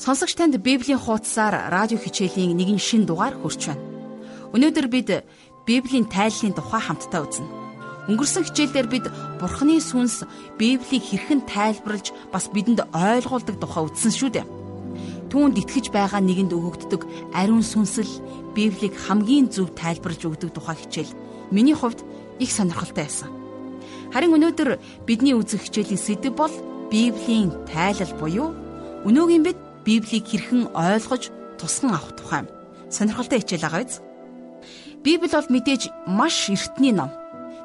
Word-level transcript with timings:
Сонсогч 0.00 0.32
танд 0.32 0.56
Библийн 0.56 0.96
хуудасаар 0.96 1.68
радио 1.68 2.00
хичээлийн 2.00 2.56
нэгэн 2.56 2.80
шин 2.80 3.04
дугаар 3.04 3.36
хөрч 3.36 3.68
байна. 3.68 3.84
Өнөөдөр 4.56 4.86
бид 4.88 5.08
Библийн 5.68 6.08
тайллын 6.08 6.56
тухай 6.56 6.80
хамтдаа 6.80 7.28
үзнэ. 7.28 7.46
Өнгөрсөн 8.08 8.48
хичээлдэр 8.48 8.86
бид 8.88 9.06
Бурхны 9.38 9.76
сүнс 9.78 10.24
Библийг 10.58 11.04
хэрхэн 11.04 11.44
тайлбарлаж 11.46 12.10
бас 12.32 12.48
бидэнд 12.48 12.90
ойлгуулдаг 12.90 13.56
тухай 13.60 13.82
үздэн 13.86 14.14
шүү 14.16 14.30
дээ. 14.34 14.50
Түүнд 15.30 15.62
итгэж 15.62 15.94
байгаа 15.94 16.18
нэгэнд 16.18 16.50
өгөгддөг 16.50 17.06
ариун 17.36 17.62
сүнсэл 17.62 18.10
Библийг 18.56 18.98
хамгийн 18.98 19.46
зөв 19.52 19.70
тайлбарлаж 19.78 20.26
өгдөг 20.26 20.50
тухай 20.50 20.74
хичээл 20.74 21.14
миний 21.54 21.76
хувьд 21.78 22.02
их 22.42 22.50
сонирхолтой 22.50 23.06
байсан. 23.06 23.39
Харин 24.10 24.34
өнөөдөр 24.34 24.70
бидний 25.06 25.34
үзэх 25.38 25.70
хичээлийн 25.70 26.00
сэдэв 26.00 26.34
бол 26.34 26.54
Библийн 26.90 27.54
тайлал 27.70 28.12
буюу 28.18 28.50
өнөөгийн 29.06 29.46
бид 29.46 29.58
Библийг 29.86 30.26
хэрхэн 30.26 30.74
ойлгож 30.74 31.30
тусган 31.58 31.94
авах 31.94 32.18
тухай 32.18 32.42
сонирхолтой 32.90 33.38
хичээл 33.40 33.64
байгаа 33.64 33.86
биз? 33.86 34.02
Библи 35.04 35.30
бол 35.30 35.48
мэдээж 35.48 35.82
маш 36.06 36.50
эртний 36.50 36.92
ном. 36.92 37.10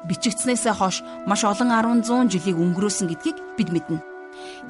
Бичигдснээсээ 0.08 0.74
хойш 0.78 1.02
маш 1.26 1.42
олон 1.44 1.68
100 2.06 2.30
жилийг 2.30 2.56
өнгөрөөсөн 2.56 3.10
гэдгийг 3.10 3.36
бид 3.58 3.68
мэднэ. 3.74 3.98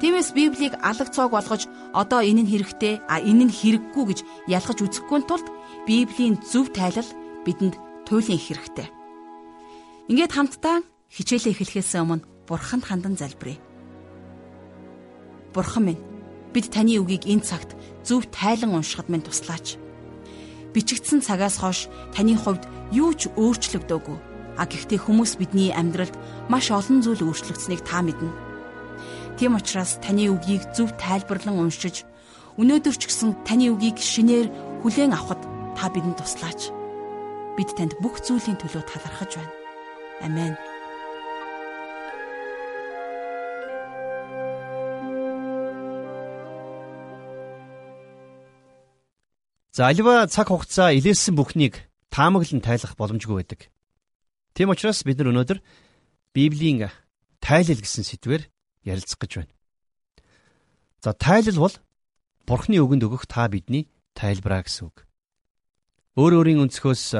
Тиймээс 0.01 0.33
Библийг 0.33 0.73
алаг 0.81 1.13
цог 1.13 1.31
болгож 1.31 1.69
одоо 1.93 2.19
энэ 2.25 2.43
нь 2.43 2.51
хэрэгтэй, 2.51 2.99
а 3.07 3.21
энэ 3.21 3.47
нь 3.47 3.53
хэрэггүй 3.53 4.03
гэж 4.09 4.19
ялгаж 4.49 4.77
үзэхгүй 4.81 5.21
тулд 5.29 5.47
Библийн 5.85 6.41
зөв 6.41 6.73
тайлал 6.73 7.07
бидэнд 7.45 7.75
туйлын 8.09 8.41
хэрэгтэй. 8.41 8.87
Ингээд 10.09 10.33
хамтдаа 10.33 10.81
хичээлээ 11.11 11.53
эхлэхээс 11.55 11.95
өмнө 12.01 12.25
Бурханд 12.47 12.83
хандан 12.87 13.15
залбирая. 13.19 13.59
Бурхан 15.53 15.83
минь 15.91 16.01
бид 16.53 16.71
таны 16.71 16.95
үгийг 16.99 17.27
энэ 17.27 17.43
цагт 17.43 17.75
зөв 18.07 18.27
тайлан 18.31 18.75
уншихад 18.75 19.11
минь 19.11 19.23
туслаач. 19.23 19.75
Бичигдсэн 20.73 21.19
цагаас 21.23 21.59
хойш 21.59 21.91
таны 22.15 22.35
хувьд 22.39 22.63
юу 22.91 23.11
ч 23.15 23.27
өөрчлөгдөөгүй. 23.35 24.17
А 24.57 24.65
гэхдээ 24.65 24.99
хүмүүс 25.05 25.37
бидний 25.37 25.69
амьдралд 25.75 26.15
маш 26.49 26.71
олон 26.71 27.03
зүйл 27.05 27.29
өөрчлөгдсөнийг 27.29 27.81
та 27.85 28.01
мэднэ. 28.01 28.31
Тийм 29.37 29.53
учраас 29.53 30.01
таны 30.01 30.33
үгийг 30.33 30.73
зөв 30.73 30.93
тайлбарлан 30.97 31.61
уншиж 31.61 32.07
өнөөдөр 32.57 32.95
ч 32.97 33.03
гэсэн 33.05 33.45
таны 33.45 33.69
үгийг 33.69 34.01
шинээр 34.01 34.49
хүлээн 34.81 35.13
авахд 35.13 35.41
та 35.77 35.93
бидэнд 35.93 36.17
туслаач. 36.17 36.73
Бид 37.53 37.69
танд 37.77 37.93
бүх 38.01 38.17
зүйлийн 38.25 38.57
төлөө 38.57 38.81
талархаж 38.89 39.37
байна. 39.37 39.53
Амен. 40.25 40.76
За 49.77 49.93
аливаа 49.93 50.25
цаг 50.25 50.49
хугацаа 50.49 50.89
илээсэн 50.97 51.37
бүхнийг 51.37 51.85
таамаглан 52.09 52.65
тайлах 52.65 52.97
боломжгүй 52.97 53.45
байдаг. 53.45 53.69
Тийм 54.57 54.73
учраас 54.73 55.05
бид 55.05 55.21
нар 55.21 55.29
өнөөдөр 55.29 55.61
Библийн 56.33 56.89
тайлал 57.37 57.77
гэсэн 57.77 58.01
сэдвээр 58.01 58.49
ярилцах 58.89 59.21
гэж 59.21 59.31
байна. 59.37 59.53
За 61.05 61.13
тайлал 61.13 61.61
бол 61.61 61.75
Бурхны 62.49 62.81
үгэнд 62.81 63.05
өгөх 63.05 63.29
та 63.29 63.45
бидний 63.53 63.85
тайлбараа 64.17 64.65
гэсэн 64.65 64.89
үг. 64.89 65.05
Өөр 66.17 66.41
өөрийн 66.41 66.65
өнцгөөс 66.65 67.13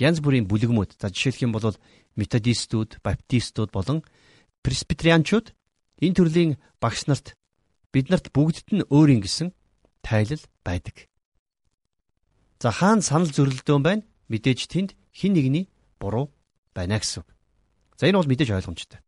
янз 0.00 0.24
бүрийн 0.24 0.48
бүлэгмүүд 0.48 0.96
за 0.96 1.12
жишээлх 1.12 1.44
юм 1.44 1.52
бол 1.52 1.76
методистүүд, 2.16 3.04
баптистууд 3.04 3.68
болон 3.68 4.00
пресвитерианчууд 4.64 5.52
энэ 6.00 6.16
төрлийн 6.16 6.56
багш 6.80 7.04
нарт 7.04 7.36
биднэрт 7.92 8.32
бүгдд 8.32 8.80
нь 8.80 8.88
өөрийн 8.88 9.20
гэсэн 9.20 9.52
тайлал 10.00 10.40
байдаг. 10.64 11.11
За 12.62 12.70
хаан 12.70 13.02
санал 13.02 13.26
зөрөлдөөн 13.26 13.82
байна. 13.82 14.06
Мэдээж 14.30 14.70
тэнд 14.70 14.94
хин 15.10 15.34
нэгний 15.34 15.66
буруу 15.98 16.30
байна 16.70 17.02
гэсэн. 17.02 17.26
За 17.98 18.06
энэ 18.06 18.22
бол 18.22 18.30
мэдээж 18.30 18.54
ойлгомжтой. 18.54 19.02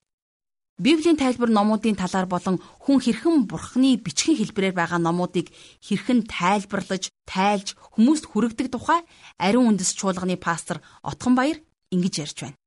Библийн 0.75 1.15
тайлбар 1.15 1.55
номуудын 1.55 1.95
талаар 1.95 2.27
болон 2.27 2.59
хүн 2.59 2.99
хэрхэн 2.99 3.47
бурхны 3.47 3.95
бичгийн 4.03 4.43
хэлбэрээр 4.43 4.75
байгаа 4.75 4.99
номуудыг 4.99 5.55
хэрхэн 5.87 6.27
тайлбарлаж, 6.27 7.15
тайлж 7.31 7.79
хүмүүст 7.95 8.27
хүргэдэг 8.27 8.75
тухай 8.75 9.07
ариун 9.39 9.79
үндэс 9.79 9.95
чуулганы 9.95 10.35
пастор 10.35 10.83
Отгон 11.07 11.39
Баяр 11.39 11.63
ингэж 11.95 12.15
ярьж 12.27 12.37
байна. 12.43 12.59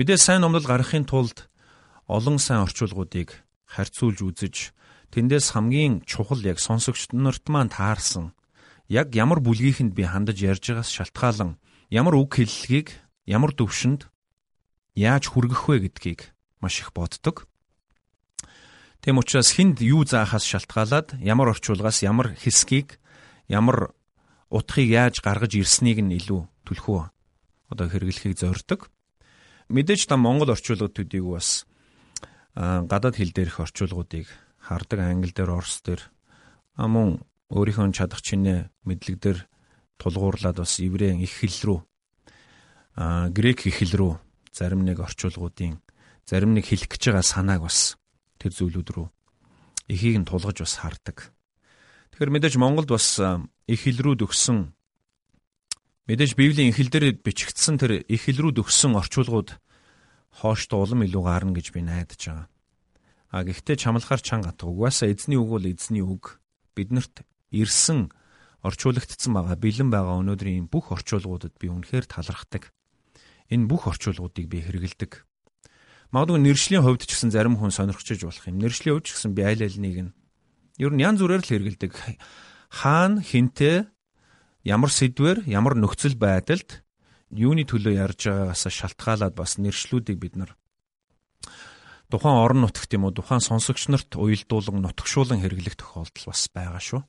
Мэдээ 0.00 0.16
сайн 0.16 0.40
номлол 0.40 0.64
гаргахын 0.64 1.04
тулд 1.04 1.52
олон 2.08 2.40
сайн 2.40 2.64
орчуулгуудыг 2.64 3.44
харьцуулж 3.68 4.24
үзэж 4.24 4.72
тэндээс 5.12 5.52
хамгийн 5.52 6.08
чухал 6.08 6.40
яг 6.40 6.56
сонсогчд 6.56 7.12
нарт 7.12 7.52
маань 7.52 7.68
таарсан 7.68 8.32
яг 8.88 9.14
ямар 9.16 9.40
бүлгийхэнд 9.40 9.94
би 9.94 10.04
хандаж 10.04 10.38
ярьж 10.40 10.72
байгаас 10.72 10.90
шалтгаалan 10.92 11.56
ямар 11.88 12.14
үг 12.20 12.36
хэллэгийг 12.36 12.92
ямар 13.24 13.52
төвшөнд 13.56 14.08
яаж 14.94 15.32
хүргэх 15.32 15.68
вэ 15.68 15.88
гэдгийг 15.88 16.34
маш 16.60 16.80
их 16.80 16.92
боддог. 16.92 17.48
Тэм 19.00 19.20
учраас 19.20 19.52
хүнд 19.52 19.80
юу 19.84 20.04
заахаас 20.04 20.44
шалтгаалаад 20.48 21.20
ямар 21.20 21.52
орчуулгаас 21.52 22.04
ямар 22.04 22.36
хэсгийг 22.36 23.00
ямар 23.48 23.92
утгыг 24.48 24.88
яаж 24.88 25.20
гаргаж 25.20 25.56
ирснийг 25.60 26.00
нь 26.00 26.16
илүү 26.16 26.48
түлхүү 26.64 27.00
одоо 27.68 27.86
хэрэглэхийг 27.88 28.38
зорддог. 28.38 28.88
Мэдээж 29.68 30.08
та 30.08 30.16
Монгол 30.16 30.52
орчуулгууд 30.52 30.96
төдийг 30.96 31.24
бас 31.24 31.68
гадаад 32.54 33.16
хэл 33.16 33.32
дээрх 33.32 33.60
орчуулгуудыг 33.60 34.28
хардаг 34.60 35.00
англи 35.00 35.32
дээр 35.32 35.52
орс 35.52 35.84
дээр 35.84 36.00
мөн 36.78 37.20
өөрийнхөө 37.52 37.92
чадах 37.92 38.22
чинээ 38.24 38.70
мэдлэг 38.88 39.16
дээр 39.20 39.38
тулгуурлаад 39.98 40.62
бас 40.62 40.80
еврей 40.80 41.12
их 41.20 41.32
хэл 41.42 41.58
рүү 41.64 41.80
а 42.96 43.28
грек 43.28 43.66
их 43.66 43.82
хэл 43.82 43.94
рүү 43.98 44.12
зарим 44.54 44.84
нэг 44.86 45.00
орчуулгуудын 45.02 45.82
зарим 46.24 46.54
нэг 46.54 46.64
хэлэх 46.66 46.88
гэж 46.88 47.02
байгаа 47.10 47.26
санааг 47.26 47.66
бас 47.66 47.98
тэр 48.38 48.52
зүйлүүд 48.54 48.88
рүү 48.94 49.08
эхийг 49.88 50.16
нь 50.22 50.28
тулгаж 50.28 50.64
бас 50.64 50.74
хардаг. 50.80 51.34
Тэгэхээр 52.14 52.32
мэдээж 52.32 52.54
Монголд 52.56 52.88
бас 52.88 53.20
их 53.68 53.80
хэл 53.84 54.00
рүү 54.00 54.24
төгсөн 54.24 54.72
мэдээж 56.08 56.32
Библийн 56.38 56.72
их 56.72 56.78
хэл 56.80 56.88
дээр 56.88 57.18
бичигдсэн 57.20 57.76
тэр 57.76 58.06
их 58.06 58.24
хэл 58.24 58.40
рүү 58.40 58.52
төгсөн 58.62 58.96
орчуулгууд 58.96 59.58
хооштой 60.40 60.78
улам 60.80 61.04
илүү 61.04 61.22
гарна 61.22 61.52
гэж 61.52 61.66
би 61.74 61.82
найдаж 61.82 62.22
байгаа. 62.22 62.48
А 63.34 63.42
гэхдээ 63.42 63.76
чамлахаар 63.76 64.22
чанга 64.22 64.54
атга. 64.54 64.70
Угаасаа 64.70 65.10
эзний 65.10 65.36
үг 65.36 65.48
бол 65.50 65.66
эзний 65.66 66.02
үг. 66.02 66.38
Биднэрт 66.74 67.26
ирсэн 67.54 68.10
орчуулагдсан 68.66 69.32
байгаа 69.36 69.56
бэлэн 69.60 69.90
байгаа 69.92 70.18
өнөөдрийн 70.24 70.66
бүх 70.72 70.90
орчуулгуудад 70.90 71.54
би 71.60 71.70
үнэхээр 71.70 72.08
талархдаг. 72.08 72.72
Энэ 73.52 73.68
бүх 73.68 73.86
орчуулгуудыг 73.86 74.48
би 74.48 74.64
хэрэгэлдэг. 74.64 75.12
Магадгүй 76.10 76.40
нэршлийн 76.40 76.82
хувьд 76.82 77.04
ч 77.04 77.14
гэсэн 77.14 77.30
зарим 77.30 77.60
хүн 77.60 77.70
сонирхчиж 77.70 78.24
болох 78.24 78.46
юм. 78.48 78.58
Нэршлийн 78.58 78.96
хувьд 78.96 79.06
ч 79.06 79.18
гэсэн 79.18 79.32
би 79.36 79.42
аль 79.44 79.62
альнийг 79.62 79.98
нь 80.08 80.12
ер 80.80 80.92
нь 80.94 81.02
янз 81.04 81.20
бүрээр 81.20 81.42
л 81.44 81.50
хэрэгэлдэг. 81.50 81.92
Хаана 82.70 83.22
хинтээ 83.22 83.86
ямар 84.64 84.90
сэдвэр 84.90 85.46
ямар 85.46 85.76
нөхцөл 85.76 86.16
байдалд 86.16 86.82
юуны 87.30 87.68
төлөө 87.68 87.94
ярьж 88.00 88.30
байгаагаас 88.30 88.64
шалтгаалаад 88.72 89.34
бас 89.36 89.58
нэршлүүдийг 89.60 90.18
бид 90.18 90.34
нар 90.40 90.56
тухайн 92.10 92.38
орон 92.38 92.60
нутагт 92.62 92.94
юм 92.94 93.06
уу 93.06 93.14
тухайн 93.14 93.42
сонсогч 93.42 93.90
нарт 93.90 94.14
уялдуулан 94.14 94.86
нутагшуулан 94.86 95.42
хэрэглэх 95.42 95.74
тохиолдол 95.74 96.24
бас 96.30 96.46
байгаа 96.54 96.82
шүү. 96.82 97.02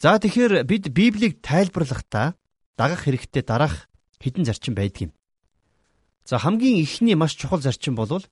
За 0.00 0.16
тэгэхээр 0.16 0.64
бид 0.64 0.88
Библийг 0.96 1.44
тайлбарлахдаа 1.44 2.32
дагах 2.80 3.04
хэрэгтэй 3.04 3.44
дараах 3.44 3.92
хэдэн 4.16 4.48
зарчим 4.48 4.72
байдаг 4.72 5.00
юм. 5.08 5.12
За 6.24 6.40
хамгийн 6.40 6.80
ихний 6.80 7.12
маш 7.12 7.36
чухал 7.36 7.60
зарчим 7.60 8.00
бол 8.00 8.24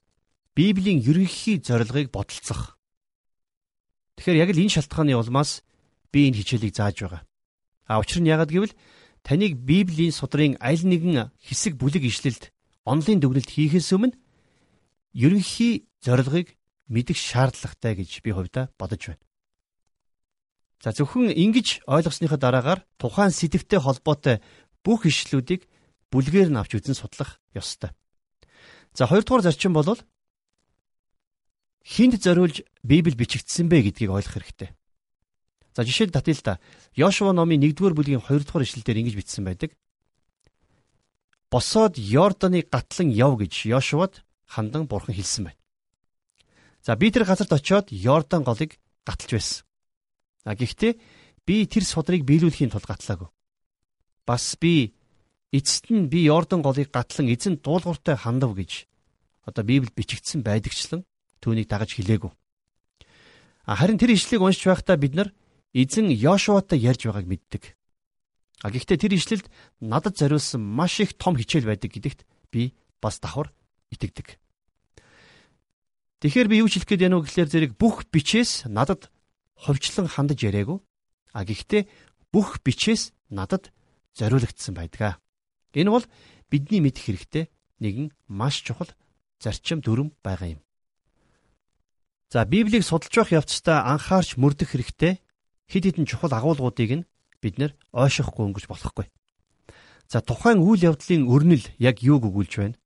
Библийн 0.56 1.04
ерөнхий 1.04 1.60
зорилгыг 1.60 2.09
бодолцох. 2.09 2.80
Тэгэхээр 4.16 4.48
яг 4.48 4.50
л 4.56 4.62
энэ 4.65 4.80
шалтгааны 4.80 5.12
улмаас 5.12 5.60
би 6.09 6.32
энэ 6.32 6.41
хичээлийг 6.41 6.72
зааж 6.72 7.04
байгаа. 7.04 7.22
А 7.84 8.00
учир 8.00 8.24
нь 8.24 8.32
яагаад 8.32 8.48
гэвэл 8.48 8.72
таныг 9.21 9.60
Библийн 9.60 10.16
судрын 10.16 10.56
аль 10.64 10.80
нэгэн 10.80 11.36
хэсэг 11.36 11.76
бүлэг 11.76 12.00
ишлэлд 12.09 12.48
онлын 12.88 13.21
дүгнэлт 13.21 13.53
хийхээс 13.53 13.92
өмнө 13.92 14.16
ерөнхий 15.12 15.84
зорилгыг 16.00 16.56
мэдэх 16.88 17.21
шаардлагатай 17.21 17.92
гэж 17.92 18.24
би 18.24 18.32
хувьдаа 18.32 18.72
бодож 18.80 19.12
байна. 19.12 19.28
За 20.83 20.95
зөвхөн 20.95 21.34
ингэж 21.34 21.83
ойлгосныхоо 21.91 22.39
дараагаар 22.39 22.86
тухайн 23.03 23.34
сэдвтэй 23.34 23.83
холбоотой 23.83 24.39
бүх 24.86 25.10
ишлүүдийг 25.10 25.66
бүлгээр 26.15 26.54
нь 26.54 26.60
авч 26.60 26.78
үзэн 26.78 26.95
судлах 26.95 27.42
ёстой. 27.51 27.91
За 28.95 29.10
хоёрдугаар 29.10 29.42
зарчим 29.42 29.75
бол 29.75 29.98
хинд 31.83 32.22
зориулж 32.22 32.63
Библи 32.86 33.19
бичигдсэн 33.19 33.66
бэ 33.69 33.91
гэдгийг 33.91 34.10
ойлгох 34.15 34.39
хэрэгтэй. 34.39 34.71
За 35.75 35.83
жишээд 35.83 36.15
татъя 36.15 36.34
л 36.34 36.42
да. 36.47 36.54
Йошуа 36.95 37.34
номын 37.34 37.63
1-р 37.63 37.95
бүлгийн 37.95 38.22
2-р 38.22 38.63
ишлэлээр 38.63 39.01
ингэж 39.03 39.15
бичсэн 39.19 39.45
байдаг. 39.45 39.74
Босоод 41.51 41.98
Йорданы 41.98 42.63
гатлан 42.66 43.10
яв 43.10 43.39
гэж 43.39 43.66
Йошуад 43.66 44.22
хандан 44.47 44.86
бурхан 44.86 45.15
хэлсэн 45.15 45.51
байна. 45.51 45.60
За 46.83 46.97
би 46.97 47.10
тэр 47.10 47.24
газарт 47.24 47.53
очиод 47.53 47.91
Йордан 47.91 48.42
голыг 48.42 48.78
гаталж 49.07 49.33
байсан. 49.33 49.67
А 50.48 50.56
гэхдээ 50.56 50.97
би 51.45 51.68
тэр 51.68 51.84
судрыг 51.84 52.24
биелүүлэхийн 52.24 52.72
тулд 52.72 52.89
гатлаагүй. 52.89 53.28
Бас 54.24 54.56
би 54.56 54.97
эцэст 55.53 55.92
нь 55.92 56.09
би 56.09 56.24
Йордан 56.24 56.65
голыг 56.65 56.89
гатлан 56.89 57.28
эзэн 57.28 57.60
дуулууртай 57.60 58.16
хандав 58.16 58.56
гэж 58.56 58.89
одоо 59.45 59.60
Библиэд 59.60 59.92
бичигдсэн 59.92 60.41
байдагчлан 60.41 61.04
түүнийг 61.45 61.68
дагаж 61.68 61.92
хэлээгүү. 61.92 62.33
Харин 63.68 64.00
тэр 64.00 64.16
ишлэгийг 64.16 64.41
уншиж 64.41 64.65
байхдаа 64.65 64.97
бид 64.97 65.12
нар 65.12 65.28
эзэн 65.77 66.09
Йошуатай 66.09 66.80
ярьж 66.80 67.04
байгааг 67.04 67.28
мэддэг. 67.28 67.77
А 68.65 68.72
гэхдээ 68.72 68.97
тэр 68.97 69.12
ишлэлд 69.21 69.53
надад 69.84 70.16
зориулсан 70.16 70.65
маш 70.65 70.97
их 71.04 71.12
том 71.21 71.36
хичээл 71.36 71.68
байдаг 71.68 71.92
гэдэгт 71.92 72.24
би 72.48 72.72
бас 73.04 73.21
давхар 73.21 73.53
итгэдэг. 73.92 74.41
Тэгэхээр 76.24 76.48
би 76.48 76.56
юу 76.65 76.72
ч 76.72 76.80
хэлэх 76.80 76.89
гээд 76.89 77.04
яана 77.04 77.21
вэ 77.21 77.28
гэхлээр 77.28 77.53
зэрэг 77.53 77.72
бүх 77.78 78.09
бичээс 78.10 78.66
надад 78.66 79.12
хувьчлан 79.59 80.07
хандаж 80.07 80.39
яриаггүй. 80.43 80.78
А 81.34 81.45
гэхдээ 81.45 81.91
бүх 82.33 82.63
бичээс 82.65 83.13
надад 83.28 83.75
зориулагдсан 84.15 84.75
байдаг. 84.75 85.21
Энэ 85.75 85.91
бол 85.91 86.07
бидний 86.51 86.81
мэдэх 86.81 87.05
хэрэгтэй 87.05 87.45
нэгэн 87.83 88.15
маш 88.28 88.63
чухал 88.63 88.89
зарчим 89.43 89.81
дүрм 89.83 90.15
байгаа 90.22 90.59
юм. 90.59 90.60
За 92.31 92.45
Библийг 92.45 92.84
судалж 92.84 93.15
байх 93.15 93.33
явцдаа 93.33 93.89
анхаарч 93.93 94.37
мөрдөх 94.37 94.72
хэрэгтэй 94.72 95.21
хэд 95.69 95.84
хэдэн 95.84 96.07
чухал 96.07 96.33
агуулгуудыг 96.33 96.91
нь 96.93 97.09
бид 97.41 97.57
нэр 97.59 97.72
ойшохгүй 97.93 98.45
өнгөрч 98.45 98.66
болохгүй. 98.69 99.07
За 100.09 100.21
тухайн 100.21 100.60
үйл 100.65 100.93
явдлын 100.93 101.28
өрнөл 101.28 101.65
яг 101.78 102.01
юуг 102.03 102.28
өгүүлж 102.28 102.53
байна? 102.59 102.77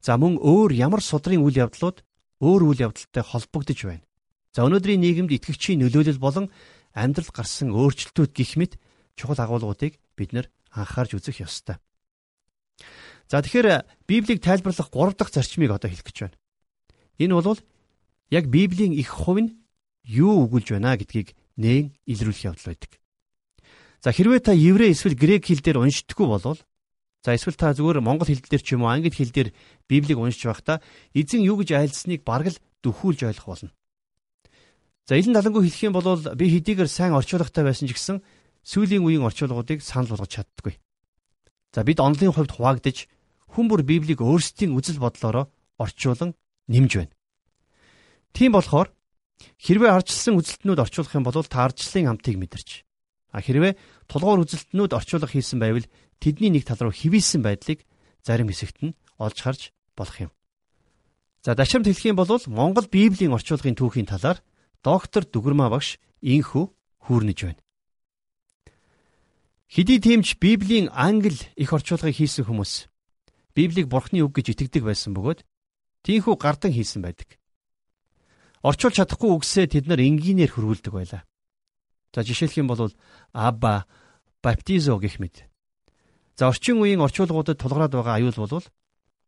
За 0.00 0.16
мөн 0.20 0.36
өөр 0.36 0.76
ямар 0.76 1.00
судрын 1.00 1.40
үйл 1.40 1.56
явдлууд 1.64 2.04
өөр 2.40 2.62
үйл 2.68 2.84
явдалтай 2.88 3.24
холбогдож 3.24 3.80
байна. 3.84 4.04
За 4.54 4.62
өнөөдрийн 4.62 5.02
нийгэмд 5.02 5.34
итгэгчийн 5.34 5.82
нөлөөлөл 5.82 6.22
болон 6.22 6.46
амьдрал 6.94 7.34
гарсан 7.34 7.74
өөрчлөлтүүд 7.74 8.30
гих 8.30 8.54
мэт 8.54 8.72
чухал 9.18 9.42
агуулгуудыг 9.42 9.98
бид 10.14 10.30
нэр 10.30 10.46
анхаарч 10.70 11.18
үзэх 11.18 11.42
ёстой. 11.42 11.82
За 13.26 13.42
тэгэхээр 13.42 13.82
Библийг 14.06 14.38
тайлбарлах 14.38 14.94
3 14.94 15.18
дахь 15.18 15.34
зарчмыг 15.34 15.74
одоо 15.74 15.90
хэлэх 15.90 16.06
гэж 16.06 16.16
байна. 16.22 16.38
Энэ 17.18 17.34
бол 17.34 17.58
яг 18.30 18.46
Библийн 18.46 18.94
их 18.94 19.10
хувь 19.10 19.42
нь 19.42 19.54
юу 20.06 20.46
өгүүлж 20.46 20.70
байна 20.78 20.94
гэдгийг 21.02 21.34
нээн 21.58 21.90
илрүүлэх 22.06 22.54
явдал 22.54 22.70
байдаг. 22.70 23.02
За 24.02 24.14
хэрвээ 24.14 24.38
та 24.38 24.52
еврей 24.54 24.94
эсвэл 24.94 25.18
грек 25.18 25.50
хэл 25.50 25.66
дээр 25.66 25.82
уншдаггүй 25.82 26.26
болвол 26.30 26.60
за 27.26 27.34
эсвэл 27.34 27.58
та 27.58 27.74
зүгээр 27.74 28.04
монгол 28.04 28.28
хэл 28.30 28.38
дээр 28.38 28.62
ч 28.62 28.78
юм 28.78 28.86
уу 28.86 28.92
англи 28.92 29.10
хэл 29.10 29.34
дээр 29.34 29.50
Библийг 29.88 30.18
уншиж 30.22 30.46
байхдаа 30.46 30.78
эзэн 31.10 31.42
юу 31.42 31.58
гэж 31.58 31.72
айлдсныг 31.72 32.22
бараг 32.22 32.52
л 32.52 32.62
дөхүүлж 32.84 33.24
ойлгох 33.24 33.48
болно. 33.48 33.72
За 35.04 35.20
илэн 35.20 35.36
далангүй 35.36 35.68
хэлэх 35.68 35.84
юм 35.84 35.94
бол 35.96 36.16
би 36.16 36.48
хэдийгээр 36.48 36.88
сайн 36.88 37.12
орчуулгатай 37.12 37.64
байсан 37.64 37.88
ч 37.88 37.92
гэсэн 37.92 38.24
сүүлийн 38.64 39.04
үеийн 39.04 39.28
орчуулгуудыг 39.28 39.84
санал 39.84 40.16
болгож 40.16 40.32
чаддаггүй. 40.32 40.80
За 41.76 41.84
бид 41.84 42.00
онлын 42.00 42.32
хувьд 42.32 42.56
хуваагдаж 42.56 43.04
хүн 43.52 43.68
бүр 43.68 43.84
Библийг 43.84 44.24
өөрсдийн 44.24 44.72
үзэл 44.72 45.04
бодлороо 45.04 45.52
орчуулан 45.76 46.32
нэмж 46.72 46.92
байна. 46.96 47.12
Тийм 48.32 48.56
болохоор 48.56 48.88
хэрвээ 49.60 49.92
ардчилсан 49.92 50.40
үзэлтнүүд 50.40 50.80
орчуулах 50.80 51.12
юм 51.12 51.24
бол 51.28 51.36
та 51.44 51.68
ардчлалын 51.68 52.16
амтыг 52.16 52.40
мэдэрч. 52.40 52.88
А 53.36 53.44
хэрвээ 53.44 53.76
тулгуур 54.08 54.48
үзэлтнүүд 54.48 54.96
орчуулга 54.96 55.28
хийсэн 55.28 55.60
байвал 55.60 55.84
тэдний 56.16 56.48
нэг 56.48 56.64
тал 56.64 56.80
руу 56.80 56.94
хивээсэн 56.94 57.44
байдлыг 57.44 57.84
зарим 58.24 58.48
хэсэгт 58.48 58.80
нь 58.80 58.96
олж 59.20 59.36
харж 59.36 59.62
болох 59.92 60.16
юм. 60.16 60.30
За 61.44 61.52
дашрамт 61.52 61.84
хэлэх 61.84 62.08
юм 62.08 62.16
бол 62.16 62.30
Монгол 62.48 62.88
Библийн 62.88 63.36
орчуулгын 63.36 63.76
түүхийн 63.76 64.08
талаар 64.08 64.40
доктор 64.84 65.24
Дүгэрмаа 65.24 65.72
багш 65.72 65.96
инхүү 66.20 66.64
хүүрнэж 67.08 67.38
байна. 67.48 67.62
Хэдий 69.72 69.98
тиймч 69.98 70.36
Библийн 70.38 70.92
англи 70.92 71.40
их 71.56 71.72
орчуулгыг 71.72 72.14
хийсэн 72.14 72.44
хүмүүс 72.44 72.86
Библийг 73.56 73.88
Бурхны 73.88 74.20
үг 74.22 74.36
гэж 74.36 74.52
итгэдэг 74.52 74.84
байсан 74.84 75.16
бөгөөд 75.16 75.40
тийхүү 76.04 76.34
гардан 76.36 76.70
хийсэн 76.76 77.00
байдаг 77.00 77.40
орчуулж 78.64 78.96
чадахгүй 78.96 79.30
үгсээ 79.36 79.66
тэд 79.68 79.84
нар 79.92 80.00
энгийнээр 80.00 80.48
хөрвүүлдэг 80.48 80.92
байлаа. 80.96 81.22
За 82.16 82.24
жишээлх 82.24 82.56
юм 82.56 82.72
бол 82.72 82.88
аба 83.36 83.84
баптизо 84.40 84.96
гэх 84.96 85.20
мэт. 85.20 85.44
За 86.40 86.48
орчин 86.48 86.80
үеийн 86.80 87.04
орчуулгуудад 87.04 87.60
тулгараад 87.60 87.92
байгаа 87.92 88.16
аюул 88.16 88.38
бол 88.40 88.64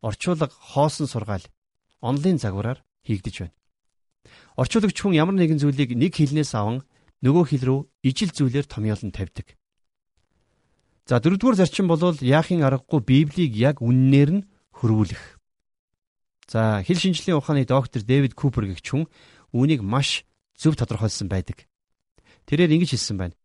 орчуулга 0.00 0.48
хоосон 0.48 1.04
сургаал 1.04 1.44
онлын 2.00 2.40
загвараар 2.40 2.80
хийгдэж 3.04 3.34
байна. 3.44 3.56
Орчуулагч 4.56 4.96
хүн 4.96 5.12
ямар 5.12 5.36
нэгэн 5.36 5.60
зүйлийг 5.60 5.92
нэг 5.92 6.16
хэлнээс 6.16 6.56
аван 6.56 6.80
нөгөө 7.20 7.44
хэл 7.52 7.64
рүү 7.68 7.80
ижил 8.08 8.32
зүйлээр 8.32 8.64
томьёолон 8.64 9.12
тавьдаг. 9.12 9.52
За 11.04 11.20
дөрөвдүгээр 11.20 11.60
зарчим 11.60 11.86
бол 11.92 12.16
яахын 12.24 12.64
аргагүй 12.64 13.00
Библийг 13.04 13.52
яг 13.52 13.84
үннээр 13.84 14.30
нь 14.32 14.46
хөрвүүлэх. 14.80 15.36
За 16.48 16.80
хэл 16.80 16.98
шинжлэлийн 16.98 17.36
ухааны 17.36 17.68
доктор 17.68 18.00
Дэвид 18.00 18.32
Купер 18.32 18.64
гэгч 18.72 18.86
хүн 18.90 19.04
үүнийг 19.52 19.84
маш 19.84 20.24
зөв 20.56 20.72
тодорхойлсон 20.74 21.28
байдаг. 21.28 21.68
Тэрээр 22.48 22.74
ингэж 22.80 22.96
хэлсэн 22.96 23.16
байна. 23.20 23.36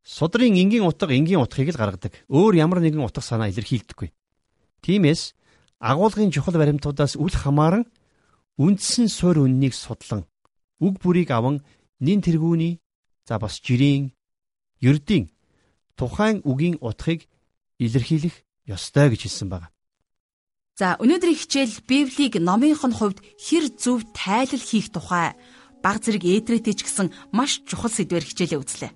Судрын 0.00 0.56
энгийн 0.56 0.88
утга 0.88 1.12
энгийн 1.12 1.44
утгыг 1.44 1.76
л 1.76 1.78
гаргадаг. 1.78 2.24
Өөр 2.32 2.56
ямар 2.56 2.80
нэгэн 2.80 3.04
утга 3.04 3.20
санаа 3.20 3.52
илэрхийлдэггүй. 3.52 4.10
Тиймээс 4.80 5.36
агуулгын 5.76 6.32
чухал 6.32 6.56
баримтуудаас 6.56 7.20
үл 7.20 7.34
хамааран 7.34 7.84
үндсэн 8.56 9.12
суурь 9.12 9.44
үннийг 9.44 9.74
судлан 9.76 10.24
үг 10.80 10.94
бүрийг 11.02 11.30
аван 11.30 11.62
нин 12.00 12.20
тэргүүний 12.22 12.80
за 13.26 13.38
бас 13.38 13.60
жирийн 13.60 14.14
ердийн 14.80 15.30
тухайн 15.98 16.40
үгийн 16.44 16.78
утгыг 16.80 17.26
илэрхийлэх 17.78 18.36
ёстой 18.66 19.10
гэж 19.10 19.20
хэлсэн 19.26 19.48
байна. 19.50 19.68
За 20.78 20.94
өнөөдрийн 21.02 21.34
хичээл 21.34 21.82
Библийг 21.90 22.38
номынх 22.38 22.86
нь 22.86 22.94
хувьд 22.94 23.18
хэр 23.42 23.64
зөв 23.74 24.06
тайлал 24.14 24.62
хийх 24.62 24.94
тухай 24.94 25.34
баг 25.82 25.98
зэрэг 26.02 26.22
ээдрэтэ 26.22 26.72
ч 26.78 26.80
гэсэн 26.86 27.10
маш 27.34 27.66
чухал 27.66 27.90
сэдвэр 27.90 28.22
хичээлээ 28.22 28.62
үзлээ. 28.62 28.92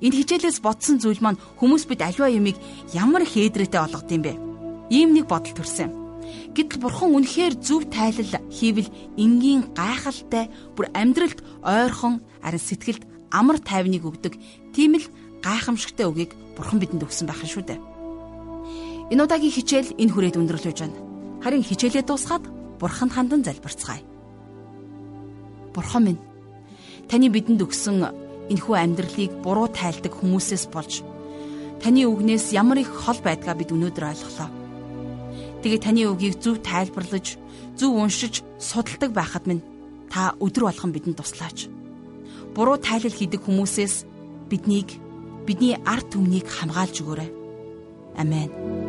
Энэ 0.00 0.16
хичээлээс 0.16 0.58
бодсон 0.64 0.96
зүйл 1.00 1.20
маань 1.20 1.40
хүмүүс 1.60 1.84
бид 1.88 2.00
аливаа 2.00 2.32
юмыг 2.32 2.56
ямар 2.96 3.28
их 3.28 3.36
ээдрэтэ 3.36 3.76
олгод 3.84 4.08
юм 4.12 4.22
бэ? 4.24 4.32
Ийм 4.88 5.12
нэг 5.12 5.28
бодол 5.28 5.52
төрсэн. 5.52 6.03
Гэтэл 6.54 6.78
бурхан 6.80 7.14
үнэхээр 7.14 7.54
зөв 7.58 7.90
тайлал 7.90 8.38
хийвэл 8.50 8.90
энгийн 9.18 9.74
гайхалтай 9.74 10.50
бүр 10.78 10.86
амьдралд 10.94 11.42
ойрхон 11.66 12.22
харин 12.42 12.62
сэтгэлд 12.62 13.02
амар 13.34 13.58
тайвныг 13.58 14.06
өгдөг 14.06 14.38
тийм 14.70 14.98
л 15.02 15.06
гайхамшигтай 15.42 16.06
үгийг 16.06 16.32
бурхан 16.54 16.78
бидэнд 16.78 17.02
өгсөн 17.02 17.26
байх 17.26 17.42
шүү 17.42 17.64
дээ. 17.66 17.80
Энэ 19.12 19.22
удаагийн 19.26 19.52
хичээл 19.52 19.98
энэ 20.00 20.12
хүрээд 20.14 20.38
өндөрлөж 20.40 20.78
байна. 20.80 20.98
Харин 21.44 21.60
хичээлээ 21.60 22.08
дуусгаад 22.08 22.44
Бурханд 22.80 23.12
хандан 23.12 23.44
залбирцгаая. 23.44 24.02
Бурхан 25.74 26.02
минь 26.04 26.20
таны 27.08 27.28
бидэнд 27.28 27.60
өгсөн 27.60 28.00
энэхүү 28.48 28.74
амьдралыг 28.80 29.32
буруу 29.44 29.68
тайлдаг 29.68 30.12
хүмүүсээс 30.16 30.72
болж 30.72 31.04
таны 31.84 32.08
үгнээс 32.08 32.56
ямар 32.56 32.80
их 32.80 32.88
хол 32.88 33.20
байдгаа 33.20 33.54
бид 33.54 33.76
өнөөдөр 33.76 34.04
ойлголоо. 34.08 34.63
Тэгээ 35.64 35.80
таны 35.80 36.04
үгийг 36.12 36.44
зөв 36.44 36.60
тайлбарлаж, 36.60 37.40
зөв 37.80 37.96
уншиж, 37.96 38.44
судалдаг 38.60 39.16
байхад 39.16 39.48
минь 39.48 39.64
та 40.12 40.36
өдр 40.36 40.68
болгон 40.68 40.92
бидэнд 40.92 41.16
туслаач. 41.16 41.72
Буруу 42.52 42.76
тайлал 42.76 43.16
хийдэг 43.16 43.40
хүмүүсээс 43.40 44.04
биднийг 44.52 44.92
бидний 45.48 45.80
ард 45.88 46.12
түмнийг 46.12 46.52
хамгаалж 46.52 47.00
өгөөрэй. 47.00 47.30
Амен. 48.20 48.83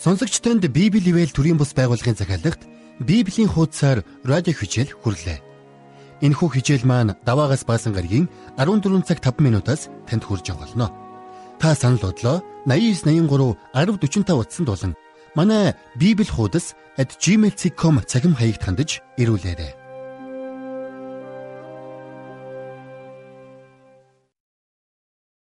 Сонсогч 0.00 0.40
танд 0.40 0.64
Библи 0.64 1.12
ивэл 1.12 1.28
төрийн 1.28 1.60
бус 1.60 1.76
байгууллагын 1.76 2.16
захиалгад 2.16 2.64
Библийн 3.04 3.52
хуудасаар 3.52 4.00
радио 4.24 4.56
хичээл 4.56 4.96
хүрлээ. 4.96 5.44
Энэхүү 6.24 6.48
хичээл 6.56 6.88
маань 6.88 7.20
даваагаас 7.28 7.68
баасан 7.68 7.92
гарагийн 7.92 8.32
14 8.56 9.04
цаг 9.04 9.20
5 9.20 9.44
минутаас 9.44 9.92
танд 10.08 10.24
хүрж 10.24 10.56
болно. 10.56 10.88
Та 11.60 11.76
санал 11.76 12.00
бодлоо 12.00 12.40
8983 12.64 13.60
1045 13.76 14.40
утсанд 14.40 14.68
болон 14.72 14.92
манай 15.36 15.76
Библи 16.00 16.24
хуудас 16.24 16.72
@gmail.com 16.96 18.00
цахим 18.08 18.32
хаягт 18.32 18.64
хандаж 18.64 19.04
ирүүлээрэй. 19.20 19.79